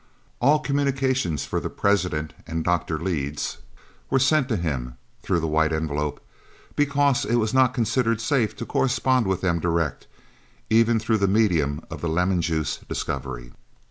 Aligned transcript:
All 0.39 0.57
communications 0.57 1.45
for 1.45 1.59
the 1.59 1.69
President 1.69 2.33
and 2.47 2.63
Dr. 2.63 2.97
Leyds 2.97 3.59
were 4.09 4.17
sent 4.17 4.49
to 4.49 4.55
him 4.55 4.97
(through 5.21 5.39
the 5.39 5.47
White 5.47 5.71
Envelope), 5.71 6.19
because 6.75 7.23
it 7.23 7.35
was 7.35 7.53
not 7.53 7.75
considered 7.75 8.19
safe 8.19 8.55
to 8.55 8.65
correspond 8.65 9.27
with 9.27 9.41
them 9.41 9.59
direct, 9.59 10.07
even 10.71 10.99
through 10.99 11.19
the 11.19 11.27
medium 11.27 11.81
of 11.91 12.01
the 12.01 12.09
lemon 12.09 12.41
juice 12.41 12.79
discovery. 12.89 13.51